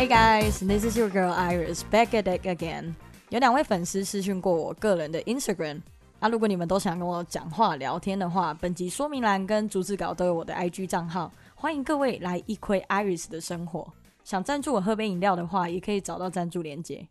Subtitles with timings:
[0.00, 2.94] Hey guys, this is your girl Iris back at it again.
[3.28, 5.82] 有两位粉丝私讯过我个人的 Instagram，
[6.20, 13.92] 啊，如果你们都想跟我讲话聊天的话，本集说明栏跟逐字稿都有我的 IG 账号，欢迎各位来一窥 Iris 的生活。
[14.24, 17.06] 想赞助我喝杯饮料的话，也可以找到赞助链接。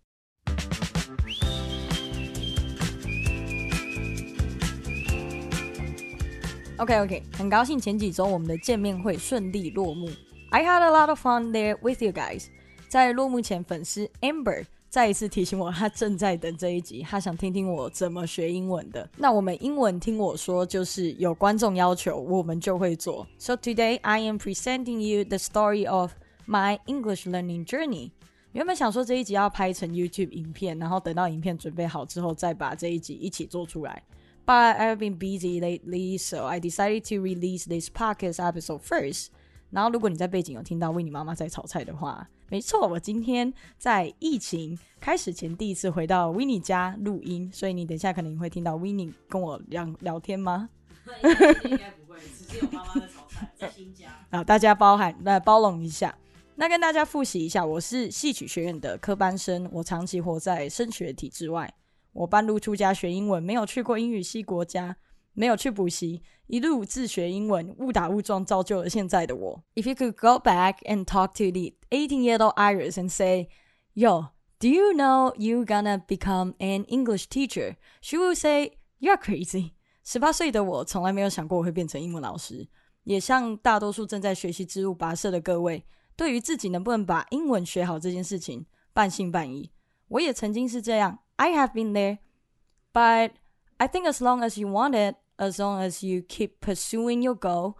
[6.77, 10.10] OK OK，很高兴前几周我们的见面会顺利落幕。
[10.50, 12.47] I had a lot of fun there with you guys。
[12.89, 19.07] 在落幕前，粉丝 Amber 再一次提醒我，他正在等这一集，他想听听我怎么学英文的。
[19.15, 23.28] 那我们英文听我说，就是有观众要求，我们就会做。
[23.38, 26.14] So today I am presenting you the story of
[26.48, 28.10] my English learning journey。
[28.54, 34.02] 原本想说这一集要拍成 YouTube 影片，然后等到影片准备好之后，再把这一集一起做出来。
[34.48, 39.28] But I've been busy lately, so I decided to release this podcast episode first.
[39.72, 50.70] 然后，如果你在背景有听到维尼妈妈在炒菜的话，没错，我今天在疫情开始前第一次回到维尼家录音，所以你等一下可能会听到维尼跟我聊聊天吗？
[51.64, 54.08] 应该不会，只是有妈妈在炒菜，在新家。
[54.31, 56.16] 啊，大家包涵来包容一下。
[56.56, 61.73] 那跟大家复习一下，我是戏曲学院的科班生，我长期活在升学体制外。
[62.12, 64.97] 我半路出家学英文，没有去过英语系国家，
[65.33, 69.63] 没有去补习，一路自学英文，误打误撞造就了现在的我。
[69.75, 73.50] If you could go back and talk to the 18-year-old Iris and say,
[73.94, 79.72] "Yo, do you know you gonna become an English teacher?" She will say, "You're crazy."
[80.03, 82.67] 十八岁的我从来没有想过我会变成英文老师，
[83.03, 85.85] 也像大多数正在学习之路跋涉的各位，
[86.16, 89.72] 对于自己能不能把英文学好这件事情半信半疑。
[90.07, 91.19] 我也曾经是这样。
[91.35, 92.17] I have been there,
[92.91, 93.31] but
[93.78, 97.34] I think as long as you want it, as long as you keep pursuing your
[97.34, 97.75] goal,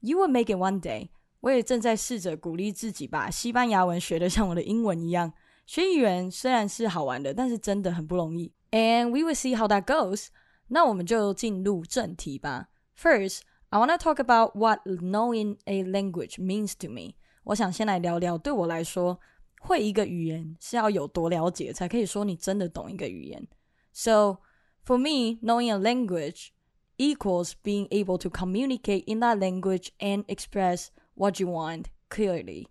[0.00, 1.10] you will make it one day.
[1.40, 5.32] 我也正在试着鼓励自己把西班牙文学得像我的英文一样。
[5.66, 8.52] 学语言虽然是好玩的，但是真的很不容易。
[8.70, 10.28] And we will see how that goes.
[10.66, 12.68] 那我们就进入正题吧。
[12.98, 17.14] First, I want to talk about what knowing a language means to me.
[17.44, 19.20] 我想先来聊聊对我来说
[19.60, 23.46] 会一个语言是要有多了解，才可以说你真的懂一个语言。
[23.92, 24.38] So
[24.84, 26.48] for me, knowing a language
[26.96, 32.66] equals being able to communicate in that language and express what you want clearly.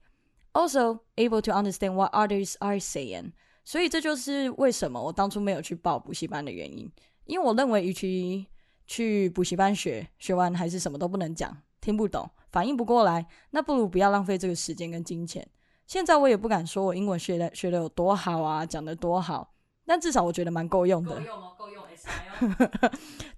[0.54, 3.34] Also, able to understand what others are saying.
[3.64, 6.92] 所以这就是为什么我当初没有去报补习班的原因。
[7.26, 8.48] 因为我认为，与其
[8.88, 15.46] 去补习班学，学完还是什么都不能讲，听不懂，反应不过来，那不如不要浪费这个时间跟金钱。
[15.86, 19.54] 现在我也不敢说我英文学的学的有多好啊，讲的多好，
[19.86, 21.16] 但至少我觉得蛮够用的。
[21.16, 21.81] 够用哦，够用 S I 哦。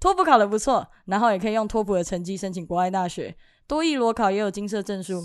[0.00, 3.34] 托福考的不错，然后也可以用托福的成绩申请国外大学。
[3.66, 5.24] 多益裸考也有金色证书。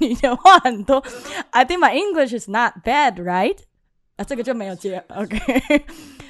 [0.00, 1.02] 你的话很多。
[1.50, 3.58] I think my English is not bad, right？
[4.16, 5.02] 啊，这个就没有接。
[5.08, 5.84] OK。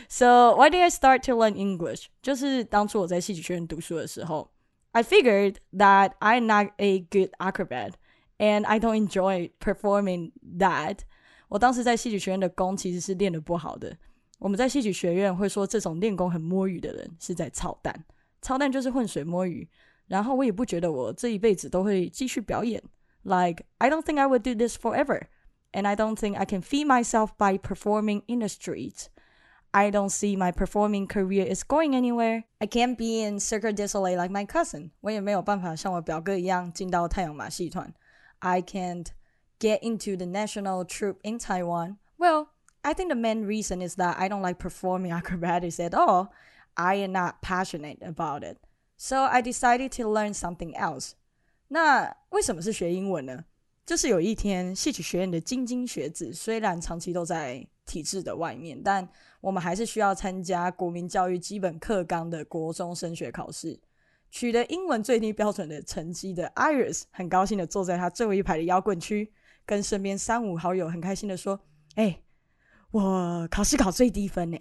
[0.09, 2.07] So why did I start to learn English？
[2.23, 4.51] 就是当初我在戏剧学院读书的时候
[4.93, 7.95] ，I figured that I'm not a good acrobat。
[8.39, 11.01] and I don't enjoy performing that。
[11.49, 13.97] 我当时在戏剧学院的功其实是练得不好的。
[14.40, 17.94] 我们在戏曲学院会说，这种练功很摸鱼的人是在操蛋，
[18.42, 19.68] 操蛋就是浑水摸鱼。
[20.08, 22.82] 然后我也不觉得我这一辈子都会继续表演。
[23.24, 25.28] Like I don't think I would do this forever,
[25.72, 29.08] and I don't think I can feed myself by performing in the streets.
[29.72, 32.46] I don't see my performing career is going anywhere.
[32.58, 34.92] I can't be in Cirque du Soleil like my cousin.
[35.02, 37.94] 我也没有办法像我表哥一样进到太阳马戏团。
[38.40, 39.08] I can't
[39.60, 41.98] get into the national troupe in Taiwan?
[42.18, 42.48] Well,
[42.84, 46.30] I think the main reason is that I don't like performing acrobatics at all.
[46.76, 48.58] I am not passionate about it.
[48.98, 51.12] So I decided to learn something else.
[51.68, 53.46] 那为什么是学英文呢？
[53.86, 59.08] 就是有一天，戏曲学院的菁菁学子虽然长期都在体制的外面，但
[59.42, 63.80] 我们还是需要参加国民教育基本课纲的国中升学考试。
[64.32, 69.34] 取得英文最低标准的成绩的 Iris 很高兴的坐在他最后一排的摇滚区，
[69.66, 72.22] 跟身边三五好友很开心的说：“哎，
[72.95, 74.59] 我考试考最低分呢。”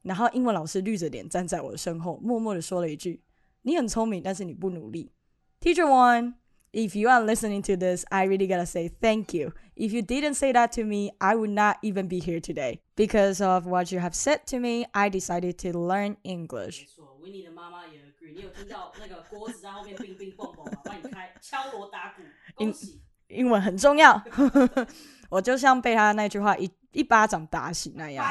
[0.00, 3.22] 然后英文老师绿着脸站在我的身后，默默的说了一句
[3.60, 5.12] ：“你很聪明，但是你不努力。”
[5.60, 6.34] Teacher one,
[6.72, 9.52] if you are listening to this, I really gotta say thank you.
[9.76, 12.80] If you didn't say that to me, I would not even be here today.
[12.96, 16.80] Because of what you have said to me, I decided to learn English.
[16.80, 18.34] 没错，维尼的妈妈也 agree。
[18.34, 20.80] 你有听到那个锅子在后面乒乒乓乓吗？
[20.84, 22.22] 帮你开敲锣打鼓，
[22.54, 23.02] 恭喜！
[23.28, 24.22] 英文很重要，
[25.28, 28.26] 我就像被他那句话一一巴掌打醒那样。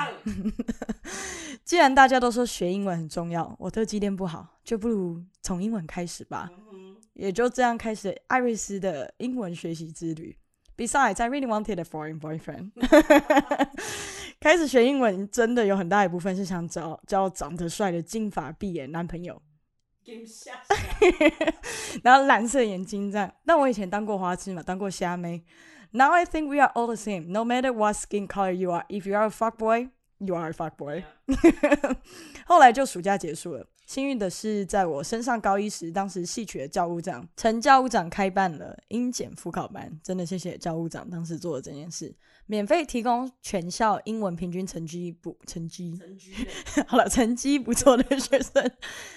[1.64, 6.50] 既然大家都说学英文很重要，我特技练不好，就不如从英文开始吧。
[7.14, 10.36] 也就这样开始艾瑞斯的英文学习之旅。
[10.76, 12.72] Besides, I really wanted a foreign boyfriend.
[14.42, 19.40] 开始学英文真的有很大一部分是想找找长得帅的金发碧眼男朋友，
[22.04, 23.32] 然后蓝色眼睛这样。
[23.46, 25.44] 但我以前当过花痴嘛，当过虾妹。
[25.92, 27.28] Now I think we are all the same.
[27.28, 30.50] No matter what skin color you are, if you are a fuck boy, you are
[30.50, 31.04] a fuck boy.
[32.46, 33.68] 后来就暑假结束了。
[33.86, 42.16] 幸运的是，在我升上高一时，当时系曲的教务长陈教务长开办了英检辅考班，真的谢谢教务长当时做的这件事，
[42.46, 46.00] 免费提供全校英文平均成绩不成绩，
[46.88, 48.72] 好了，成绩不错的学生，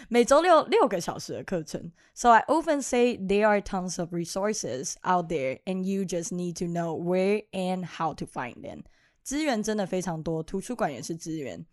[0.08, 1.92] 每周六六个小时的课程。
[2.14, 6.64] So I often say there are tons of resources out there, and you just need to
[6.64, 8.82] know where and how to find them。
[9.22, 11.66] 资源真的非常多，图书馆也是资源。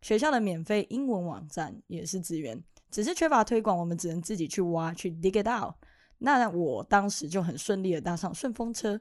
[0.00, 5.74] 学校的免费英文网站也是资源，只是缺乏推广，我们只能自己去挖去 dig it out。
[6.18, 9.00] 那我当时就很顺利的搭上顺风车，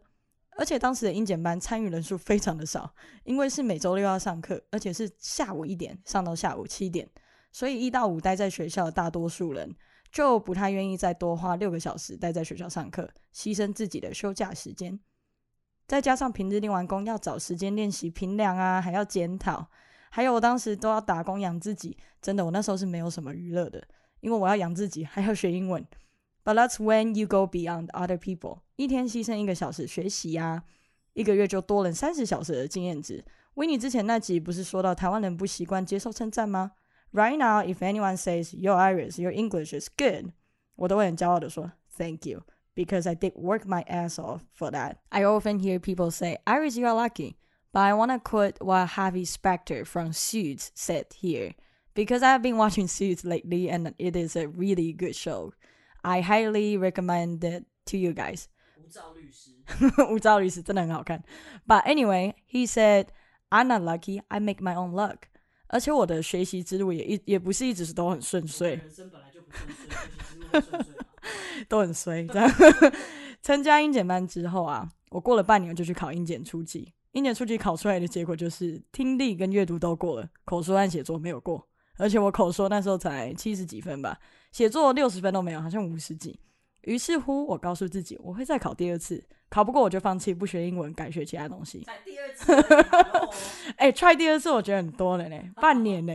[0.57, 7.09] 而且当时的英检班参与人数非常的少，因为是每周六要上课，而且是下午一点上到下午七点，
[7.51, 9.75] 所以一到五待在学校的大多数人
[10.11, 14.99] 就不太愿意再多花六个小时待在学校上课，牺牲自己的休假时间，
[15.87, 19.69] 再加上平日练完功要找时间练习评量啊，还要检讨。
[20.17, 23.87] 还有，我当时都要打工养自己，真的，我那时候是没有什么娱乐的，
[24.19, 25.85] 因为我要养自己，还要学英文。
[26.43, 28.61] But that's when you go beyond other people。
[28.77, 30.63] 一天牺牲一个小时学习呀，
[31.13, 33.23] 一个月就多了三十小时的经验值。
[33.53, 36.71] 维尼之前那集不是说到台湾人不习惯接受称赞吗
[37.13, 40.31] ？Right now, if anyone says your Irish, your English is good，
[40.77, 42.41] 我都会很骄傲的说 Thank you,
[42.73, 44.95] because I did work my ass off for that.
[45.09, 47.35] I often hear people say, Irish, you are lucky.
[47.72, 51.54] But I want to quote what Harvey Specter from Suits said here,
[51.94, 55.54] because I've been watching Suits lately and it is a really good show.
[56.02, 58.44] I highly recommend it to you guys.
[58.76, 59.52] 无照律师，
[60.10, 61.24] 无照律师真的很好看。
[61.66, 63.06] But anyway, he said,
[63.48, 64.20] "I'm not lucky.
[64.28, 65.18] I make my own luck."
[65.68, 70.94] 而且我的学习之路也一也不是一直都很顺遂，人生本来就不顺遂，学习之路很顺遂
[71.68, 72.26] 都很衰。
[72.26, 72.50] 这样，
[73.40, 76.92] 参加英检班之后啊，我过了半年就去考英检初级。
[77.11, 81.67] 英年初级考出来的结果就是听力跟阅读都过了，口说和写作没有过。
[81.97, 84.19] 而且我口说那时候才七十几分吧，
[84.51, 86.39] 写作六十分都没有，好像五十几。
[86.81, 91.83] 于是乎，我告诉自己我会再考第二次，考不过我就放弃，不学英文，改学其他东西。
[91.83, 92.53] 才第二次，
[93.77, 96.13] 哎，try 第二次我觉得很多了呢，半年呢。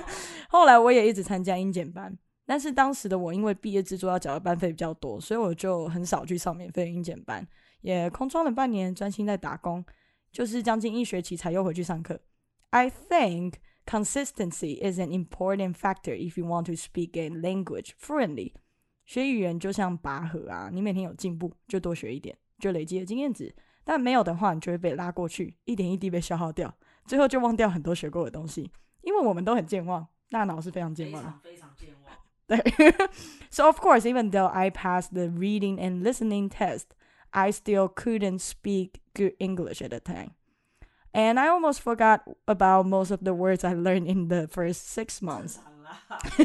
[0.48, 2.16] 后来我也一直参加英检班，
[2.46, 7.46] 但是当时的我因为毕业制作要缴的班费比较多，所以我就很少去上免费英检班，
[7.80, 9.84] 也空窗了半年，专心在打工。
[10.34, 12.20] 就是将近一学期才又回去上课。
[12.70, 13.54] I think
[13.86, 18.52] consistency is an important factor if you want to speak a language fluently。
[19.06, 23.54] 学语言就像拔河啊，你每天有进步就多学一点，就累积了经验值。
[23.84, 26.74] 但没有的话，你就会被拉过去，一点一滴被消耗掉，
[27.06, 28.68] 最后就忘掉很多学过的东西。
[29.02, 32.12] 因为我们都很健忘，大脑是非常健忘的，非常健忘。
[32.46, 32.58] 对
[33.50, 36.86] ，So of course, even though I passed the reading and listening test.
[37.33, 40.31] I still couldn't speak good English at the time.
[41.11, 45.21] And I almost forgot about most of the words I learned in the first six
[45.21, 45.59] months.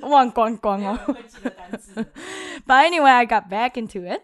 [0.00, 0.98] 忘光光哦。
[2.66, 4.22] But anyway, I got back into it.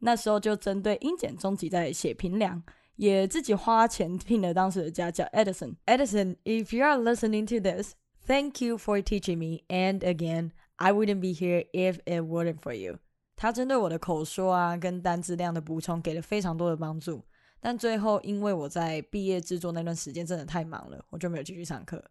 [0.00, 2.62] 那时候就针对英检中级在写评量，
[2.94, 9.64] 也自己花钱聘了当时的家教 Edison。Edison, if you are listening to this, thank you for teaching me.
[9.68, 12.98] And again, I wouldn't be here if it wasn't for you.
[13.42, 17.24] 他针对我的口说啊跟单字量的补充给了非常多的帮助，
[17.60, 22.04] 但最后因为我在毕业制作那段时间真的太忙了，我就没有继续上课。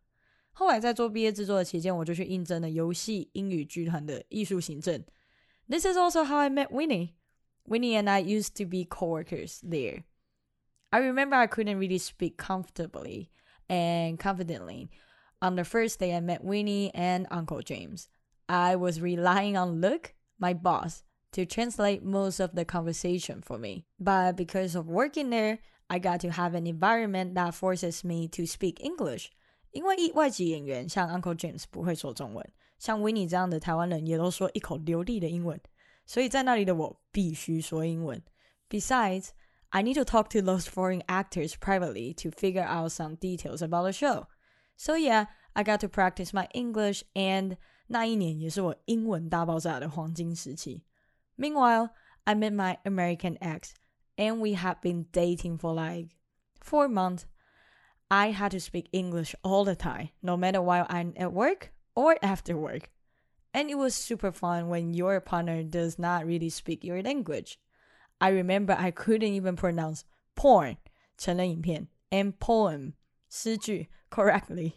[0.51, 5.03] 后来在做毕业制作的期间，我就去应征了游戏英语剧团的艺术行政。
[5.69, 7.15] This is also how I met Winnie.
[7.65, 10.03] Winnie and I used to be coworkers there.
[10.89, 13.27] I remember I couldn't really speak comfortably
[13.67, 14.87] and confidently.
[15.41, 18.07] On the first day I met Winnie and Uncle James,
[18.47, 21.03] I was relying on Luke, my boss,
[21.33, 23.85] to translate most of the conversation for me.
[23.99, 28.45] But because of working there, I got to have an environment that forces me to
[28.45, 29.29] speak English.
[29.71, 35.59] 因为外籍演员像 Uncle James 不会说中文，像 Winnie 这样的台湾人也都说一口流利的英文，
[36.05, 38.21] 所以在那里的我必须说英文。
[38.69, 39.29] Besides,
[39.69, 43.83] I need to talk to those foreign actors privately to figure out some details about
[43.83, 44.27] the show.
[44.77, 50.83] So yeah, I got to practice my English and 那一年也是我英文大爆炸的黄金时期。
[51.37, 51.93] Meanwhile,
[52.25, 53.73] I met my American ex,
[54.17, 56.09] and we had been dating for like
[56.59, 57.25] four months.
[58.09, 62.17] I had to speak English all the time, no matter while I'm at work or
[62.21, 62.89] after work.
[63.53, 67.59] And it was super fun when your partner does not really speak your language.
[68.19, 70.03] I remember I couldn't even pronounce
[70.35, 70.77] porn
[71.17, 72.93] 成人影片 and poem
[73.29, 74.73] 诗句 correctly.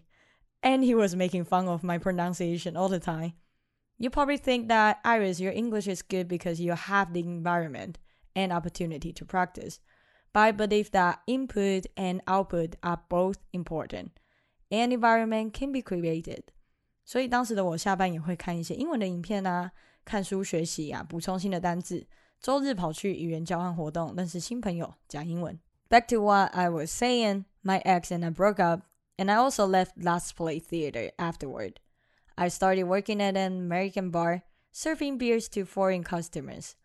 [0.63, 3.35] And he was making fun of my pronunciation all the time.
[3.99, 7.97] You probably think that Iris, your English is good because you have the environment
[8.35, 9.79] and opportunity to practice.
[10.33, 14.13] But I believe that input and output are both important.
[14.71, 16.45] And environment can be created.
[17.05, 19.73] 所以当时的我下班也会看一些英文的影片啊，
[20.05, 22.07] 看书学习啊，补充新的单字。
[22.41, 25.59] 周日跑去语言交换活动，认识新朋友，讲英文。
[25.91, 28.85] Back to what I was saying, my ex and I broke up,
[29.19, 31.75] and I also left Last Play Theater afterward.
[32.38, 36.76] I started working at an American bar, serving beers to foreign customers.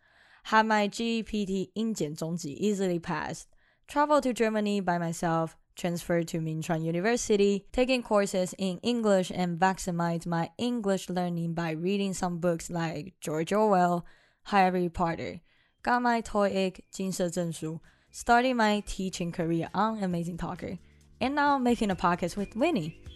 [0.45, 3.47] Had my GEPT 英检中级 easily passed.
[3.87, 9.59] Traveled to Germany by myself, transferred to Ming Chuan University, taking courses in English and
[9.59, 14.05] maximized my English learning by reading some books like George Orwell,
[14.43, 15.41] Harry Potter.
[15.83, 17.81] Got my TOEIC 金色证书,
[18.11, 20.77] started my teaching career on Amazing Talker,
[21.19, 23.10] and now making a podcast with Winnie.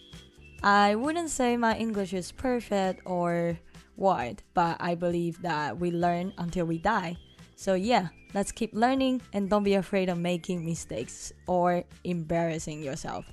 [0.63, 3.59] I wouldn't say my English is perfect or
[3.95, 7.17] what, but I believe that we learn until we die.
[7.55, 13.25] So yeah, let's keep learning and don't be afraid of making mistakes or embarrassing yourself.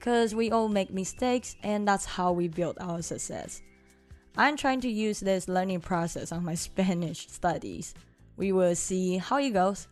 [0.00, 3.62] Cause we all make mistakes and that's how we build our success.
[4.36, 7.94] I'm trying to use this learning process on my Spanish studies.
[8.36, 9.88] We will see how it goes.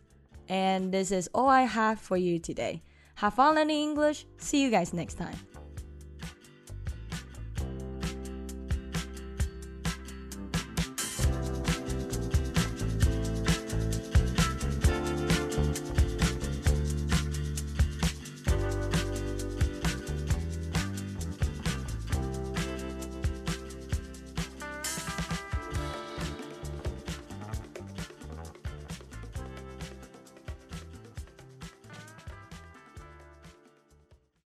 [0.49, 2.81] And this is all I have for you today.
[3.15, 4.25] Have fun learning English.
[4.37, 5.35] See you guys next time.